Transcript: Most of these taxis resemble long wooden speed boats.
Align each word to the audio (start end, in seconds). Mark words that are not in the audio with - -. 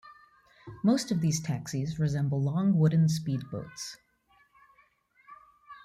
Most 0.83 1.11
of 1.11 1.21
these 1.21 1.39
taxis 1.39 1.99
resemble 1.99 2.41
long 2.41 2.75
wooden 2.75 3.07
speed 3.07 3.41
boats. 3.51 3.97